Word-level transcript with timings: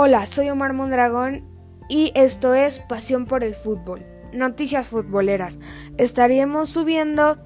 Hola, 0.00 0.26
soy 0.26 0.48
Omar 0.48 0.74
Mondragón 0.74 1.42
y 1.88 2.12
esto 2.14 2.54
es 2.54 2.78
Pasión 2.78 3.26
por 3.26 3.42
el 3.42 3.52
Fútbol. 3.52 4.00
Noticias 4.32 4.90
futboleras. 4.90 5.58
Estaremos 5.96 6.68
subiendo 6.68 7.36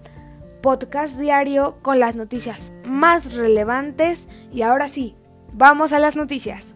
podcast 0.61 1.19
diario 1.19 1.79
con 1.81 1.99
las 1.99 2.15
noticias 2.15 2.71
más 2.85 3.33
relevantes 3.33 4.29
y 4.53 4.61
ahora 4.61 4.89
sí, 4.89 5.17
vamos 5.55 5.95
a 5.95 5.99
las 5.99 6.15
noticias. 6.15 6.75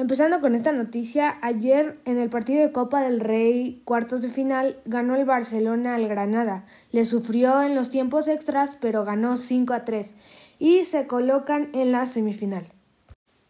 Empezando 0.00 0.40
con 0.40 0.54
esta 0.54 0.72
noticia, 0.72 1.36
ayer 1.42 2.00
en 2.06 2.16
el 2.16 2.30
partido 2.30 2.62
de 2.62 2.72
Copa 2.72 3.02
del 3.02 3.20
Rey, 3.20 3.82
cuartos 3.84 4.22
de 4.22 4.30
final, 4.30 4.78
ganó 4.86 5.14
el 5.14 5.26
Barcelona 5.26 5.94
al 5.94 6.08
Granada. 6.08 6.64
Le 6.90 7.04
sufrió 7.04 7.60
en 7.60 7.74
los 7.74 7.90
tiempos 7.90 8.26
extras, 8.26 8.78
pero 8.80 9.04
ganó 9.04 9.36
5 9.36 9.74
a 9.74 9.84
3 9.84 10.14
y 10.58 10.84
se 10.86 11.06
colocan 11.06 11.68
en 11.74 11.92
la 11.92 12.06
semifinal. 12.06 12.64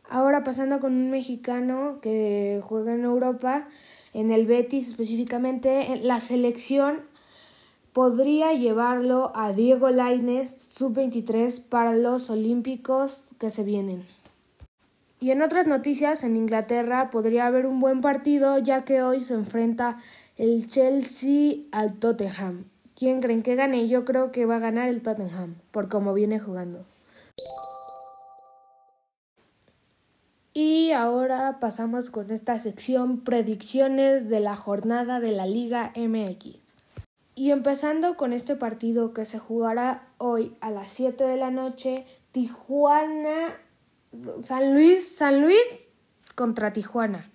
Ahora 0.08 0.42
pasando 0.42 0.80
con 0.80 0.92
un 0.92 1.12
mexicano 1.12 2.00
que 2.02 2.60
juega 2.64 2.94
en 2.94 3.04
Europa, 3.04 3.68
en 4.12 4.32
el 4.32 4.46
Betis 4.46 4.88
específicamente, 4.88 6.00
la 6.02 6.18
selección 6.18 6.98
podría 7.92 8.54
llevarlo 8.54 9.30
a 9.36 9.52
Diego 9.52 9.90
Lainez 9.90 10.60
sub-23 10.60 11.62
para 11.62 11.94
los 11.94 12.28
Olímpicos 12.28 13.36
que 13.38 13.50
se 13.50 13.62
vienen. 13.62 14.19
Y 15.22 15.32
en 15.32 15.42
otras 15.42 15.66
noticias, 15.66 16.24
en 16.24 16.34
Inglaterra 16.34 17.10
podría 17.10 17.46
haber 17.46 17.66
un 17.66 17.78
buen 17.78 18.00
partido 18.00 18.56
ya 18.58 18.86
que 18.86 19.02
hoy 19.02 19.20
se 19.20 19.34
enfrenta 19.34 19.98
el 20.38 20.66
Chelsea 20.66 21.56
al 21.72 21.98
Tottenham. 21.98 22.64
¿Quién 22.96 23.20
creen 23.20 23.42
que 23.42 23.54
gane? 23.54 23.86
Yo 23.86 24.06
creo 24.06 24.32
que 24.32 24.46
va 24.46 24.56
a 24.56 24.60
ganar 24.60 24.88
el 24.88 25.02
Tottenham 25.02 25.56
por 25.72 25.90
cómo 25.90 26.14
viene 26.14 26.40
jugando. 26.40 26.86
Y 30.54 30.92
ahora 30.92 31.60
pasamos 31.60 32.08
con 32.08 32.30
esta 32.30 32.58
sección 32.58 33.20
predicciones 33.20 34.30
de 34.30 34.40
la 34.40 34.56
jornada 34.56 35.20
de 35.20 35.32
la 35.32 35.46
Liga 35.46 35.92
MX. 35.96 36.56
Y 37.34 37.50
empezando 37.50 38.16
con 38.16 38.32
este 38.32 38.56
partido 38.56 39.12
que 39.12 39.26
se 39.26 39.38
jugará 39.38 40.08
hoy 40.16 40.56
a 40.62 40.70
las 40.70 40.90
7 40.90 41.24
de 41.24 41.36
la 41.36 41.50
noche, 41.50 42.06
Tijuana 42.32 43.54
San 44.42 44.74
Luis, 44.74 45.16
San 45.16 45.40
Luis 45.40 45.88
contra 46.34 46.72
Tijuana. 46.72 47.30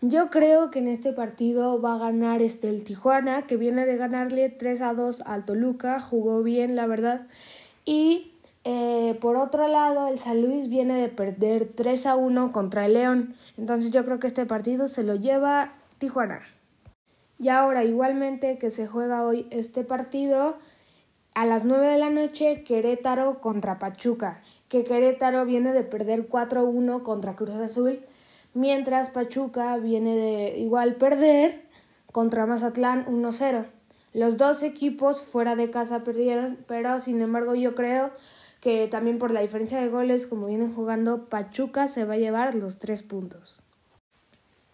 Yo 0.00 0.30
creo 0.30 0.70
que 0.70 0.80
en 0.80 0.88
este 0.88 1.12
partido 1.12 1.80
va 1.80 1.94
a 1.94 1.98
ganar 1.98 2.42
este 2.42 2.68
el 2.68 2.84
Tijuana, 2.84 3.46
que 3.46 3.56
viene 3.56 3.86
de 3.86 3.96
ganarle 3.96 4.48
3 4.48 4.80
a 4.80 4.94
2 4.94 5.22
al 5.26 5.44
Toluca, 5.44 6.00
jugó 6.00 6.42
bien, 6.42 6.74
la 6.74 6.86
verdad. 6.86 7.28
Y 7.84 8.32
eh, 8.64 9.16
por 9.20 9.36
otro 9.36 9.68
lado, 9.68 10.08
el 10.08 10.18
San 10.18 10.42
Luis 10.42 10.68
viene 10.68 11.00
de 11.00 11.08
perder 11.08 11.70
3 11.74 12.06
a 12.06 12.16
1 12.16 12.52
contra 12.52 12.86
el 12.86 12.94
León. 12.94 13.34
Entonces 13.56 13.90
yo 13.90 14.04
creo 14.04 14.18
que 14.18 14.26
este 14.26 14.46
partido 14.46 14.88
se 14.88 15.02
lo 15.04 15.14
lleva 15.14 15.74
Tijuana. 15.98 16.42
Y 17.38 17.48
ahora, 17.48 17.84
igualmente 17.84 18.58
que 18.58 18.70
se 18.70 18.86
juega 18.86 19.24
hoy 19.24 19.46
este 19.50 19.82
partido, 19.84 20.58
a 21.34 21.46
las 21.46 21.64
9 21.64 21.86
de 21.86 21.98
la 21.98 22.10
noche, 22.10 22.62
Querétaro 22.62 23.40
contra 23.40 23.78
Pachuca, 23.78 24.40
que 24.68 24.84
Querétaro 24.84 25.44
viene 25.44 25.72
de 25.72 25.82
perder 25.82 26.28
4-1 26.28 27.02
contra 27.02 27.36
Cruz 27.36 27.54
Azul, 27.54 28.00
mientras 28.54 29.08
Pachuca 29.08 29.76
viene 29.78 30.14
de 30.14 30.58
igual 30.58 30.96
perder 30.96 31.62
contra 32.12 32.46
Mazatlán 32.46 33.06
1-0. 33.06 33.66
Los 34.12 34.36
dos 34.36 34.62
equipos 34.62 35.22
fuera 35.22 35.56
de 35.56 35.70
casa 35.70 36.04
perdieron, 36.04 36.58
pero 36.66 37.00
sin 37.00 37.22
embargo 37.22 37.54
yo 37.54 37.74
creo 37.74 38.10
que 38.60 38.86
también 38.88 39.18
por 39.18 39.30
la 39.30 39.40
diferencia 39.40 39.80
de 39.80 39.88
goles, 39.88 40.26
como 40.26 40.46
vienen 40.46 40.74
jugando, 40.74 41.28
Pachuca 41.28 41.88
se 41.88 42.04
va 42.04 42.14
a 42.14 42.18
llevar 42.18 42.54
los 42.54 42.78
tres 42.78 43.02
puntos. 43.02 43.62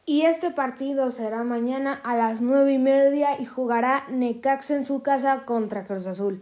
Y 0.08 0.22
este 0.22 0.50
partido 0.50 1.10
será 1.10 1.44
mañana 1.44 2.00
a 2.02 2.16
las 2.16 2.40
nueve 2.40 2.72
y 2.72 2.78
media 2.78 3.38
y 3.38 3.44
jugará 3.44 4.06
Necaxa 4.08 4.74
en 4.74 4.86
su 4.86 5.02
casa 5.02 5.42
contra 5.44 5.86
Cruz 5.86 6.06
Azul. 6.06 6.40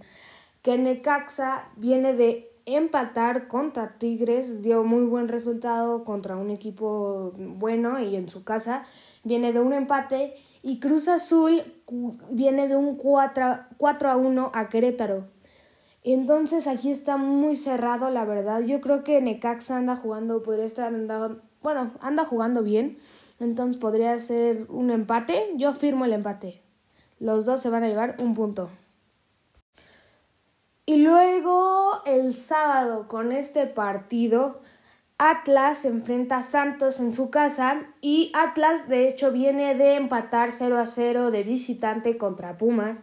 Que 0.62 0.78
Necaxa 0.78 1.64
viene 1.74 2.12
de 2.12 2.48
empatar 2.64 3.48
contra 3.48 3.98
Tigres, 3.98 4.62
dio 4.62 4.84
muy 4.84 5.02
buen 5.02 5.26
resultado 5.26 6.04
contra 6.04 6.36
un 6.36 6.50
equipo 6.50 7.32
bueno 7.36 7.98
y 7.98 8.14
en 8.14 8.28
su 8.28 8.44
casa 8.44 8.84
viene 9.24 9.52
de 9.52 9.58
un 9.58 9.72
empate 9.72 10.34
y 10.62 10.78
Cruz 10.78 11.08
Azul 11.08 11.60
viene 12.30 12.68
de 12.68 12.76
un 12.76 12.94
4, 12.94 13.58
4 13.78 14.10
a 14.10 14.16
1 14.16 14.52
a 14.54 14.68
Querétaro. 14.68 15.24
Entonces 16.04 16.68
aquí 16.68 16.92
está 16.92 17.16
muy 17.16 17.56
cerrado, 17.56 18.10
la 18.10 18.24
verdad. 18.24 18.60
Yo 18.60 18.80
creo 18.80 19.02
que 19.02 19.20
Necaxa 19.20 19.78
anda 19.78 19.96
jugando, 19.96 20.44
podría 20.44 20.66
estar 20.66 20.86
andando, 20.86 21.42
bueno, 21.62 21.90
anda 22.00 22.24
jugando 22.24 22.62
bien. 22.62 22.98
Entonces 23.40 23.80
podría 23.80 24.18
ser 24.20 24.66
un 24.68 24.90
empate. 24.90 25.52
Yo 25.56 25.72
firmo 25.72 26.04
el 26.04 26.12
empate. 26.12 26.62
Los 27.18 27.44
dos 27.44 27.60
se 27.60 27.70
van 27.70 27.84
a 27.84 27.88
llevar 27.88 28.16
un 28.18 28.34
punto. 28.34 28.70
Y 30.84 30.98
luego 30.98 32.02
el 32.06 32.34
sábado 32.34 33.08
con 33.08 33.32
este 33.32 33.66
partido, 33.66 34.60
Atlas 35.18 35.84
enfrenta 35.84 36.38
a 36.38 36.42
Santos 36.42 37.00
en 37.00 37.12
su 37.12 37.30
casa 37.30 37.82
y 38.00 38.30
Atlas 38.34 38.86
de 38.86 39.08
hecho 39.08 39.32
viene 39.32 39.74
de 39.74 39.94
empatar 39.94 40.52
0 40.52 40.78
a 40.78 40.86
0 40.86 41.30
de 41.30 41.42
visitante 41.42 42.16
contra 42.18 42.56
Pumas, 42.56 43.00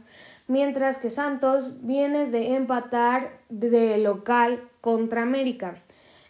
mientras 0.47 0.97
que 0.97 1.09
Santos 1.09 1.85
viene 1.85 2.27
de 2.27 2.55
empatar 2.55 3.39
de 3.49 3.97
local 3.97 4.69
contra 4.79 5.23
América. 5.23 5.81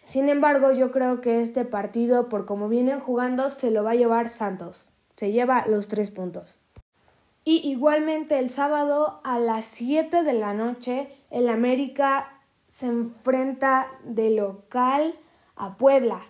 Sin 0.04 0.28
embargo, 0.28 0.72
yo 0.72 0.90
creo 0.90 1.20
que 1.20 1.40
este 1.40 1.64
partido, 1.64 2.28
por 2.28 2.44
como 2.44 2.68
vienen 2.68 3.00
jugando, 3.00 3.50
se 3.50 3.70
lo 3.70 3.84
va 3.84 3.92
a 3.92 3.96
llevar 3.96 4.28
Santos. 4.28 4.90
Se 5.16 5.32
lleva 5.32 5.64
los 5.66 5.88
tres 5.88 6.10
puntos. 6.10 6.60
Y 7.44 7.68
igualmente 7.68 8.38
el 8.38 8.48
sábado 8.48 9.20
a 9.22 9.38
las 9.38 9.64
7 9.66 10.22
de 10.22 10.32
la 10.32 10.54
noche, 10.54 11.08
el 11.30 11.48
América 11.48 12.40
se 12.68 12.86
enfrenta 12.86 13.88
de 14.02 14.30
local 14.30 15.14
a 15.56 15.76
Puebla. 15.76 16.20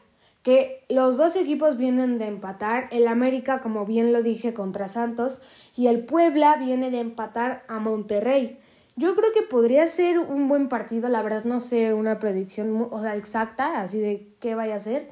Que 0.43 0.85
los 0.89 1.17
dos 1.17 1.37
equipos 1.37 1.77
vienen 1.79 2.19
de 2.19 2.27
empatar. 2.27 2.89
El 2.91 3.07
América, 3.07 3.61
como 3.61 3.87
bien 3.87 4.13
lo 4.13 4.23
dije, 4.23 4.55
contra 4.55 4.89
Santos. 4.89 5.41
Y 5.77 5.87
el 5.87 6.05
Puebla 6.05 6.57
viene 6.57 6.91
de 6.91 7.01
empatar 7.01 7.65
a 7.69 7.79
Monterrey. 7.79 8.59
Yo 8.97 9.15
creo 9.15 9.33
que 9.33 9.43
podría 9.43 9.87
ser 9.89 10.19
un 10.21 10.49
buen 10.49 10.69
partido, 10.69 11.09
la 11.09 11.23
verdad 11.23 11.45
no 11.45 11.59
sé 11.59 11.93
una 11.95 12.21
predicción 12.21 12.89
o 12.91 13.01
sea, 13.01 13.17
exacta, 13.17 13.81
así 13.81 13.99
de 13.99 14.29
qué 14.39 14.55
vaya 14.55 14.77
a 14.77 14.81
ser, 14.81 15.11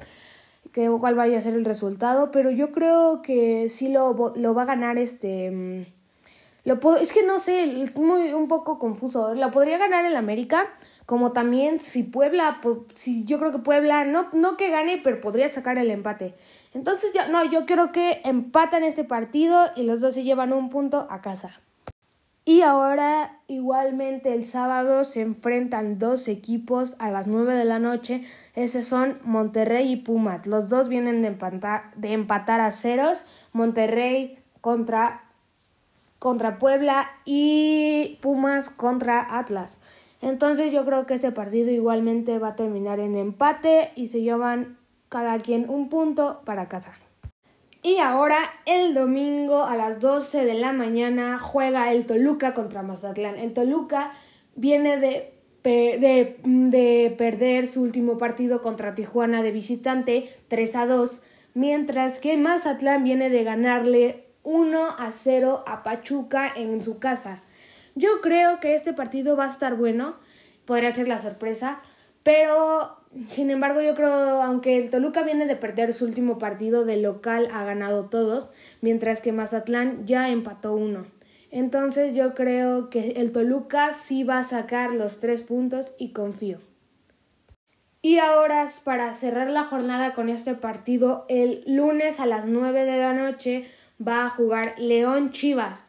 que, 0.71 0.89
cuál 0.89 1.15
vaya 1.15 1.37
a 1.37 1.41
ser 1.41 1.53
el 1.53 1.65
resultado, 1.65 2.31
pero 2.31 2.49
yo 2.49 2.71
creo 2.71 3.21
que 3.21 3.67
sí 3.69 3.89
lo, 3.89 4.33
lo 4.35 4.53
va 4.53 4.61
a 4.63 4.65
ganar 4.65 4.97
este... 4.97 5.51
Mm, 5.51 5.85
lo 6.65 6.79
puedo, 6.79 6.95
es 6.95 7.11
que 7.11 7.23
no 7.23 7.39
sé, 7.39 7.91
muy 7.95 8.31
un 8.31 8.47
poco 8.47 8.79
confuso. 8.79 9.35
Lo 9.35 9.51
podría 9.51 9.77
ganar 9.77 10.05
el 10.05 10.15
América, 10.15 10.73
como 11.05 11.33
también 11.33 11.81
si 11.81 12.03
Puebla, 12.03 12.61
si 12.93 13.25
yo 13.25 13.37
creo 13.37 13.51
que 13.51 13.59
Puebla, 13.59 14.05
no, 14.05 14.29
no 14.31 14.55
que 14.55 14.69
gane, 14.69 15.01
pero 15.03 15.19
podría 15.19 15.49
sacar 15.49 15.77
el 15.77 15.91
empate. 15.91 16.33
Entonces, 16.73 17.11
ya, 17.13 17.27
no, 17.27 17.43
yo 17.43 17.65
creo 17.65 17.91
que 17.91 18.21
empatan 18.23 18.83
este 18.83 19.03
partido 19.03 19.65
y 19.75 19.83
los 19.83 19.99
dos 19.99 20.13
se 20.13 20.23
llevan 20.23 20.53
un 20.53 20.69
punto 20.69 21.05
a 21.09 21.21
casa. 21.21 21.59
Y 22.45 22.61
ahora 22.61 23.39
igualmente 23.47 24.33
el 24.33 24.43
sábado 24.43 25.05
se 25.05 25.21
enfrentan 25.21 25.97
dos 25.97 26.27
equipos 26.27 26.97
a 26.99 27.09
las 27.09 27.25
9 27.25 27.55
de 27.55 27.63
la 27.63 27.79
noche. 27.79 28.21
Esos 28.53 28.83
son 28.85 29.17
Monterrey 29.23 29.93
y 29.93 29.95
Pumas. 29.95 30.45
Los 30.45 30.67
dos 30.67 30.89
vienen 30.89 31.21
de 31.21 31.29
empatar, 31.29 31.93
de 31.95 32.11
empatar 32.11 32.59
a 32.59 32.71
ceros. 32.71 33.21
Monterrey 33.53 34.37
contra, 34.59 35.23
contra 36.19 36.59
Puebla 36.59 37.09
y 37.23 38.19
Pumas 38.21 38.69
contra 38.69 39.37
Atlas. 39.37 39.79
Entonces 40.21 40.73
yo 40.73 40.83
creo 40.85 41.05
que 41.05 41.13
este 41.13 41.31
partido 41.31 41.71
igualmente 41.71 42.39
va 42.39 42.49
a 42.49 42.55
terminar 42.57 42.99
en 42.99 43.15
empate 43.15 43.91
y 43.95 44.07
se 44.07 44.21
llevan 44.21 44.77
cada 45.07 45.37
quien 45.39 45.69
un 45.69 45.87
punto 45.87 46.41
para 46.43 46.67
casa. 46.67 46.93
Y 47.83 47.97
ahora 47.97 48.37
el 48.65 48.93
domingo 48.93 49.65
a 49.65 49.75
las 49.75 49.99
12 49.99 50.45
de 50.45 50.53
la 50.53 50.71
mañana 50.71 51.37
juega 51.37 51.91
el 51.91 52.05
Toluca 52.05 52.53
contra 52.53 52.81
Mazatlán. 52.81 53.37
El 53.37 53.53
Toluca 53.53 54.13
viene 54.55 54.95
de, 54.95 55.33
de, 55.63 56.39
de, 56.45 57.13
perder 57.17 57.67
su 57.67 57.81
último 57.81 58.17
partido 58.17 58.61
contra 58.61 58.95
Tijuana 58.95 59.43
de 59.43 59.51
visitante 59.51 60.29
3 60.47 60.75
a 60.77 60.85
2, 60.85 61.19
mientras 61.55 62.19
que 62.19 62.37
Mazatlán 62.37 63.03
viene 63.03 63.29
de 63.29 63.43
ganarle 63.43 64.27
1 64.43 64.85
a 64.97 65.11
0 65.11 65.65
a 65.67 65.83
Pachuca 65.83 66.53
en 66.55 66.81
su 66.81 66.99
casa. 66.99 67.43
Yo 67.95 68.21
creo 68.21 68.61
que 68.61 68.75
este 68.75 68.93
partido 68.93 69.35
va 69.35 69.45
a 69.45 69.49
estar 69.49 69.75
bueno, 69.75 70.15
podría 70.63 70.95
ser 70.95 71.09
la 71.09 71.19
sorpresa, 71.19 71.81
pero 72.23 73.02
sin 73.29 73.51
embargo, 73.51 73.81
yo 73.81 73.95
creo, 73.95 74.41
aunque 74.41 74.77
el 74.77 74.89
Toluca 74.89 75.23
viene 75.23 75.45
de 75.45 75.55
perder 75.55 75.93
su 75.93 76.05
último 76.05 76.37
partido 76.37 76.85
de 76.85 76.97
local, 76.97 77.47
ha 77.51 77.63
ganado 77.63 78.05
todos, 78.05 78.49
mientras 78.81 79.21
que 79.21 79.31
Mazatlán 79.31 80.05
ya 80.05 80.29
empató 80.29 80.73
uno. 80.73 81.05
Entonces 81.51 82.15
yo 82.15 82.33
creo 82.33 82.89
que 82.89 83.11
el 83.11 83.31
Toluca 83.31 83.93
sí 83.93 84.23
va 84.23 84.39
a 84.39 84.43
sacar 84.43 84.91
los 84.91 85.19
tres 85.19 85.43
puntos 85.43 85.93
y 85.99 86.11
confío. 86.11 86.57
Y 88.01 88.17
ahora, 88.17 88.67
para 88.83 89.13
cerrar 89.13 89.49
la 89.49 89.63
jornada 89.63 90.13
con 90.13 90.29
este 90.29 90.55
partido, 90.55 91.25
el 91.29 91.63
lunes 91.67 92.19
a 92.19 92.25
las 92.25 92.45
9 92.45 92.83
de 92.83 92.97
la 92.97 93.13
noche 93.13 93.63
va 94.05 94.25
a 94.25 94.29
jugar 94.29 94.73
León 94.77 95.31
Chivas. 95.31 95.85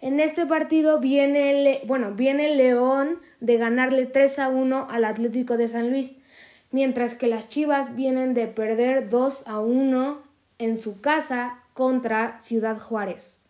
En 0.00 0.20
este 0.20 0.46
partido 0.46 1.00
viene, 1.00 1.80
bueno, 1.86 2.12
viene 2.12 2.54
León 2.54 3.18
de 3.40 3.56
ganarle 3.56 4.06
3 4.06 4.38
a 4.38 4.48
1 4.50 4.86
al 4.88 5.04
Atlético 5.04 5.56
de 5.56 5.66
San 5.66 5.90
Luis, 5.90 6.18
mientras 6.70 7.14
que 7.14 7.26
las 7.26 7.48
Chivas 7.48 7.96
vienen 7.96 8.34
de 8.34 8.46
perder 8.46 9.08
2 9.08 9.46
a 9.46 9.60
1 9.60 10.22
en 10.58 10.78
su 10.78 11.00
casa 11.00 11.60
contra 11.74 12.40
Ciudad 12.40 12.78
Juárez. 12.78 13.40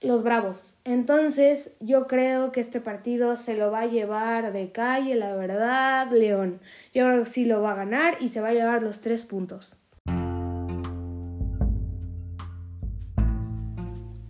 Los 0.00 0.22
Bravos. 0.22 0.76
Entonces 0.84 1.76
yo 1.80 2.06
creo 2.06 2.52
que 2.52 2.60
este 2.60 2.80
partido 2.80 3.36
se 3.36 3.56
lo 3.56 3.70
va 3.70 3.80
a 3.80 3.86
llevar 3.86 4.52
de 4.52 4.70
calle, 4.70 5.14
la 5.14 5.34
verdad, 5.34 6.10
León. 6.10 6.60
Yo 6.92 7.04
creo 7.04 7.24
que 7.24 7.30
sí 7.30 7.44
lo 7.46 7.62
va 7.62 7.72
a 7.72 7.76
ganar 7.76 8.18
y 8.20 8.28
se 8.28 8.40
va 8.40 8.48
a 8.48 8.54
llevar 8.54 8.82
los 8.82 9.00
tres 9.00 9.24
puntos. 9.24 9.76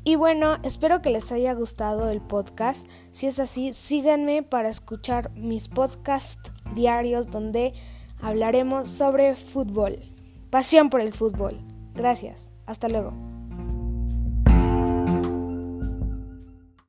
Y 0.04 0.16
bueno, 0.16 0.58
espero 0.62 1.00
que 1.00 1.08
les 1.08 1.32
haya 1.32 1.54
gustado 1.54 2.10
el 2.10 2.20
podcast. 2.20 2.86
Si 3.10 3.26
es 3.26 3.38
así, 3.38 3.72
síganme 3.72 4.42
para 4.42 4.68
escuchar 4.68 5.30
mis 5.32 5.68
podcasts 5.68 6.52
diarios 6.74 7.30
donde 7.30 7.72
hablaremos 8.20 8.88
sobre 8.88 9.34
fútbol. 9.34 9.98
Pasión 10.50 10.90
por 10.90 11.00
el 11.00 11.12
fútbol. 11.12 11.58
Gracias. 11.94 12.52
Hasta 12.66 12.88
luego. 12.88 13.33